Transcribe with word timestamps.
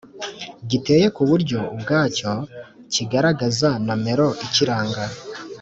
giteye 0.69 1.07
ku 1.15 1.21
buryo 1.29 1.59
ubwacyo 1.73 2.31
kigaragaza 2.93 3.69
nomero 3.85 4.27
ikiranga 4.45 5.03